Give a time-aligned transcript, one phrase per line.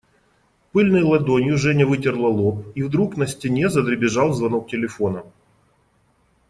[0.71, 5.23] Пыльной ладонью Женя вытерла лоб, и вдруг на стене задребезжал звонок телефона.